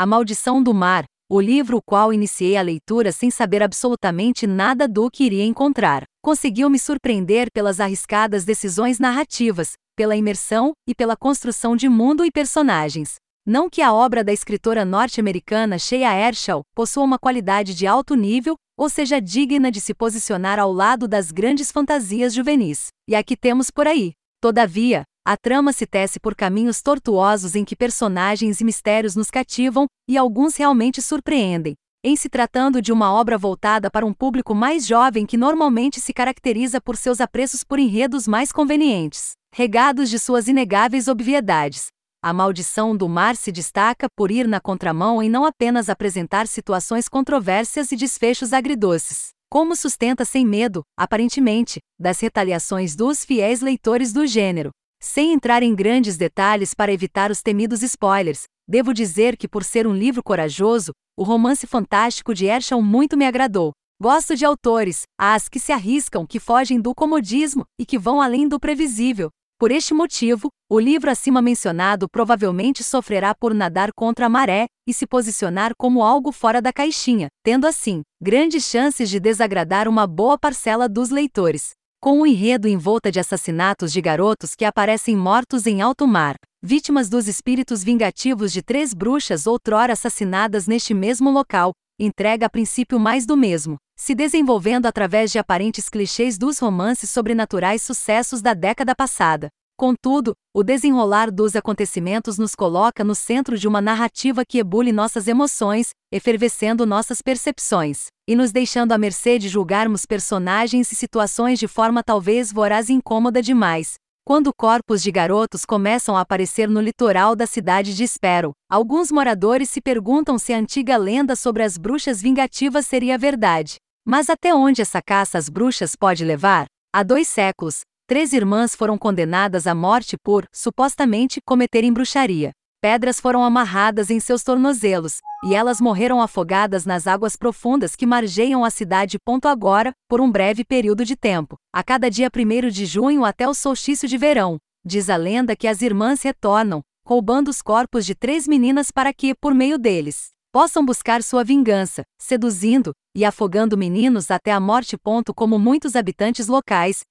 A 0.00 0.06
Maldição 0.06 0.62
do 0.62 0.72
Mar, 0.72 1.02
o 1.28 1.40
livro 1.40 1.78
o 1.78 1.82
qual 1.82 2.12
iniciei 2.12 2.56
a 2.56 2.62
leitura 2.62 3.10
sem 3.10 3.32
saber 3.32 3.64
absolutamente 3.64 4.46
nada 4.46 4.86
do 4.86 5.10
que 5.10 5.24
iria 5.24 5.44
encontrar. 5.44 6.04
Conseguiu 6.22 6.70
me 6.70 6.78
surpreender 6.78 7.48
pelas 7.52 7.80
arriscadas 7.80 8.44
decisões 8.44 9.00
narrativas, 9.00 9.72
pela 9.96 10.14
imersão 10.14 10.70
e 10.88 10.94
pela 10.94 11.16
construção 11.16 11.74
de 11.74 11.88
mundo 11.88 12.24
e 12.24 12.30
personagens. 12.30 13.16
Não 13.44 13.68
que 13.68 13.82
a 13.82 13.92
obra 13.92 14.22
da 14.22 14.32
escritora 14.32 14.84
norte-americana 14.84 15.80
Shea 15.80 16.28
Ershall 16.28 16.62
possua 16.76 17.02
uma 17.02 17.18
qualidade 17.18 17.74
de 17.74 17.84
alto 17.84 18.14
nível 18.14 18.54
ou 18.78 18.88
seja 18.88 19.20
digna 19.20 19.68
de 19.68 19.80
se 19.80 19.92
posicionar 19.92 20.60
ao 20.60 20.72
lado 20.72 21.08
das 21.08 21.32
grandes 21.32 21.72
fantasias 21.72 22.32
juvenis. 22.32 22.86
E 23.08 23.16
aqui 23.16 23.36
temos 23.36 23.68
por 23.68 23.88
aí. 23.88 24.12
Todavia, 24.40 25.02
a 25.28 25.36
trama 25.36 25.74
se 25.74 25.86
tece 25.86 26.18
por 26.18 26.34
caminhos 26.34 26.80
tortuosos 26.80 27.54
em 27.54 27.62
que 27.62 27.76
personagens 27.76 28.62
e 28.62 28.64
mistérios 28.64 29.14
nos 29.14 29.30
cativam 29.30 29.86
e 30.08 30.16
alguns 30.16 30.56
realmente 30.56 31.02
surpreendem. 31.02 31.74
Em 32.02 32.16
se 32.16 32.30
tratando 32.30 32.80
de 32.80 32.90
uma 32.90 33.12
obra 33.12 33.36
voltada 33.36 33.90
para 33.90 34.06
um 34.06 34.14
público 34.14 34.54
mais 34.54 34.86
jovem 34.86 35.26
que 35.26 35.36
normalmente 35.36 36.00
se 36.00 36.14
caracteriza 36.14 36.80
por 36.80 36.96
seus 36.96 37.20
apreços 37.20 37.62
por 37.62 37.78
enredos 37.78 38.26
mais 38.26 38.50
convenientes, 38.50 39.32
regados 39.54 40.08
de 40.08 40.18
suas 40.18 40.48
inegáveis 40.48 41.08
obviedades, 41.08 41.88
a 42.22 42.32
maldição 42.32 42.96
do 42.96 43.06
mar 43.06 43.36
se 43.36 43.52
destaca 43.52 44.08
por 44.16 44.30
ir 44.30 44.48
na 44.48 44.60
contramão 44.60 45.22
em 45.22 45.28
não 45.28 45.44
apenas 45.44 45.90
apresentar 45.90 46.46
situações 46.46 47.06
controversas 47.06 47.92
e 47.92 47.96
desfechos 47.96 48.54
agridoces, 48.54 49.28
como 49.50 49.76
sustenta 49.76 50.24
sem 50.24 50.46
medo, 50.46 50.84
aparentemente, 50.98 51.80
das 52.00 52.18
retaliações 52.18 52.96
dos 52.96 53.26
fiéis 53.26 53.60
leitores 53.60 54.10
do 54.10 54.26
gênero. 54.26 54.70
Sem 55.00 55.32
entrar 55.32 55.62
em 55.62 55.74
grandes 55.74 56.16
detalhes 56.16 56.74
para 56.74 56.92
evitar 56.92 57.30
os 57.30 57.40
temidos 57.42 57.82
spoilers, 57.82 58.44
devo 58.68 58.92
dizer 58.92 59.36
que, 59.36 59.48
por 59.48 59.64
ser 59.64 59.86
um 59.86 59.94
livro 59.94 60.22
corajoso, 60.22 60.92
o 61.16 61.22
romance 61.22 61.66
fantástico 61.66 62.34
de 62.34 62.46
Herschel 62.46 62.82
muito 62.82 63.16
me 63.16 63.24
agradou. 63.24 63.72
Gosto 64.00 64.36
de 64.36 64.44
autores, 64.44 65.02
as 65.18 65.48
que 65.48 65.58
se 65.58 65.72
arriscam, 65.72 66.26
que 66.26 66.38
fogem 66.38 66.80
do 66.80 66.94
comodismo 66.94 67.64
e 67.80 67.86
que 67.86 67.98
vão 67.98 68.20
além 68.20 68.46
do 68.46 68.60
previsível, 68.60 69.30
por 69.58 69.72
este 69.72 69.92
motivo, 69.92 70.50
o 70.70 70.78
livro 70.78 71.10
acima 71.10 71.42
mencionado 71.42 72.08
provavelmente 72.08 72.84
sofrerá 72.84 73.34
por 73.34 73.52
nadar 73.52 73.90
contra 73.92 74.26
a 74.26 74.28
maré 74.28 74.66
e 74.86 74.94
se 74.94 75.04
posicionar 75.04 75.72
como 75.76 76.04
algo 76.04 76.30
fora 76.30 76.62
da 76.62 76.72
caixinha, 76.72 77.26
tendo 77.42 77.66
assim 77.66 78.02
grandes 78.22 78.64
chances 78.66 79.10
de 79.10 79.18
desagradar 79.18 79.88
uma 79.88 80.06
boa 80.06 80.38
parcela 80.38 80.88
dos 80.88 81.10
leitores. 81.10 81.70
Com 82.00 82.20
um 82.20 82.26
enredo 82.26 82.68
em 82.68 82.76
volta 82.76 83.10
de 83.10 83.18
assassinatos 83.18 83.92
de 83.92 84.00
garotos 84.00 84.54
que 84.54 84.64
aparecem 84.64 85.16
mortos 85.16 85.66
em 85.66 85.82
alto 85.82 86.06
mar, 86.06 86.36
vítimas 86.62 87.08
dos 87.08 87.26
espíritos 87.26 87.82
vingativos 87.82 88.52
de 88.52 88.62
três 88.62 88.94
bruxas 88.94 89.48
outrora 89.48 89.94
assassinadas 89.94 90.68
neste 90.68 90.94
mesmo 90.94 91.28
local, 91.28 91.72
entrega 91.98 92.46
a 92.46 92.48
princípio 92.48 93.00
mais 93.00 93.26
do 93.26 93.36
mesmo, 93.36 93.76
se 93.98 94.14
desenvolvendo 94.14 94.86
através 94.86 95.32
de 95.32 95.40
aparentes 95.40 95.88
clichês 95.88 96.38
dos 96.38 96.60
romances 96.60 97.10
sobrenaturais 97.10 97.82
sucessos 97.82 98.40
da 98.40 98.54
década 98.54 98.94
passada. 98.94 99.48
Contudo, 99.78 100.32
o 100.52 100.64
desenrolar 100.64 101.30
dos 101.30 101.54
acontecimentos 101.54 102.36
nos 102.36 102.52
coloca 102.52 103.04
no 103.04 103.14
centro 103.14 103.56
de 103.56 103.68
uma 103.68 103.80
narrativa 103.80 104.42
que 104.44 104.58
ebule 104.58 104.90
nossas 104.90 105.28
emoções, 105.28 105.90
efervescendo 106.12 106.84
nossas 106.84 107.22
percepções, 107.22 108.06
e 108.28 108.34
nos 108.34 108.50
deixando 108.50 108.90
à 108.90 108.98
mercê 108.98 109.38
de 109.38 109.48
julgarmos 109.48 110.04
personagens 110.04 110.90
e 110.90 110.96
situações 110.96 111.60
de 111.60 111.68
forma 111.68 112.02
talvez 112.02 112.52
voraz 112.52 112.88
e 112.88 112.92
incômoda 112.92 113.40
demais, 113.40 113.94
quando 114.24 114.52
corpos 114.52 115.00
de 115.00 115.12
garotos 115.12 115.64
começam 115.64 116.16
a 116.16 116.22
aparecer 116.22 116.68
no 116.68 116.80
litoral 116.80 117.36
da 117.36 117.46
cidade 117.46 117.94
de 117.94 118.06
Sparrow, 118.08 118.50
alguns 118.68 119.12
moradores 119.12 119.70
se 119.70 119.80
perguntam 119.80 120.40
se 120.40 120.52
a 120.52 120.58
antiga 120.58 120.96
lenda 120.96 121.36
sobre 121.36 121.62
as 121.62 121.78
bruxas 121.78 122.20
vingativas 122.20 122.84
seria 122.84 123.16
verdade. 123.16 123.76
Mas 124.04 124.28
até 124.28 124.52
onde 124.52 124.82
essa 124.82 125.00
caça 125.00 125.38
às 125.38 125.48
bruxas 125.48 125.94
pode 125.94 126.24
levar? 126.24 126.66
Há 126.92 127.04
dois 127.04 127.28
séculos, 127.28 127.82
três 128.08 128.32
irmãs 128.32 128.74
foram 128.74 128.96
condenadas 128.96 129.66
à 129.66 129.74
morte 129.74 130.16
por, 130.16 130.48
supostamente, 130.50 131.42
cometerem 131.44 131.92
bruxaria. 131.92 132.52
Pedras 132.80 133.20
foram 133.20 133.44
amarradas 133.44 134.08
em 134.08 134.18
seus 134.18 134.42
tornozelos, 134.42 135.18
e 135.44 135.54
elas 135.54 135.78
morreram 135.78 136.22
afogadas 136.22 136.86
nas 136.86 137.06
águas 137.06 137.36
profundas 137.36 137.94
que 137.94 138.06
margeiam 138.06 138.64
a 138.64 138.70
cidade. 138.70 139.18
Agora, 139.44 139.92
por 140.08 140.22
um 140.22 140.30
breve 140.30 140.64
período 140.64 141.04
de 141.04 141.16
tempo, 141.16 141.56
a 141.70 141.82
cada 141.82 142.10
dia 142.10 142.30
1 142.34 142.70
de 142.70 142.86
junho 142.86 143.26
até 143.26 143.46
o 143.46 143.52
solstício 143.52 144.08
de 144.08 144.16
verão. 144.16 144.56
Diz 144.82 145.10
a 145.10 145.16
lenda 145.16 145.54
que 145.54 145.68
as 145.68 145.82
irmãs 145.82 146.22
retornam, 146.22 146.80
roubando 147.06 147.48
os 147.48 147.60
corpos 147.60 148.06
de 148.06 148.14
três 148.14 148.48
meninas 148.48 148.90
para 148.90 149.12
que, 149.12 149.34
por 149.34 149.52
meio 149.52 149.78
deles, 149.78 150.28
possam 150.50 150.82
buscar 150.82 151.22
sua 151.22 151.44
vingança, 151.44 152.04
seduzindo 152.18 152.92
e 153.14 153.22
afogando 153.22 153.76
meninos 153.76 154.30
até 154.30 154.50
a 154.50 154.58
morte. 154.58 154.96
Como 155.34 155.58
muitos 155.58 155.94
habitantes 155.94 156.46
locais, 156.46 157.02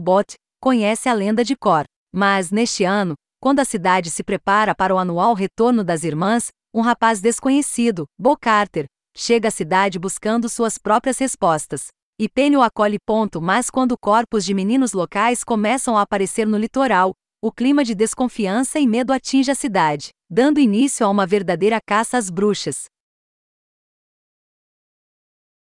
Bot 0.00 0.34
conhece 0.60 1.08
a 1.08 1.12
lenda 1.12 1.44
de 1.44 1.56
cor. 1.56 1.84
Mas, 2.12 2.50
neste 2.50 2.84
ano, 2.84 3.14
quando 3.40 3.60
a 3.60 3.64
cidade 3.64 4.10
se 4.10 4.22
prepara 4.24 4.74
para 4.74 4.94
o 4.94 4.98
anual 4.98 5.34
retorno 5.34 5.84
das 5.84 6.02
irmãs, 6.04 6.48
um 6.74 6.80
rapaz 6.80 7.20
desconhecido, 7.20 8.06
Bo 8.18 8.36
Carter, 8.36 8.86
chega 9.16 9.48
à 9.48 9.50
cidade 9.50 9.98
buscando 9.98 10.48
suas 10.48 10.78
próprias 10.78 11.18
respostas. 11.18 11.88
E 12.20 12.28
Penny 12.28 12.56
o 12.56 12.62
acolhe. 12.62 12.98
Ponto, 13.06 13.40
mas 13.40 13.70
quando 13.70 13.96
corpos 13.96 14.44
de 14.44 14.52
meninos 14.52 14.92
locais 14.92 15.44
começam 15.44 15.96
a 15.96 16.02
aparecer 16.02 16.46
no 16.46 16.58
litoral, 16.58 17.12
o 17.40 17.52
clima 17.52 17.84
de 17.84 17.94
desconfiança 17.94 18.80
e 18.80 18.86
medo 18.86 19.12
atinge 19.12 19.50
a 19.50 19.54
cidade, 19.54 20.10
dando 20.28 20.58
início 20.58 21.06
a 21.06 21.08
uma 21.08 21.24
verdadeira 21.24 21.78
caça 21.80 22.18
às 22.18 22.28
bruxas. 22.28 22.86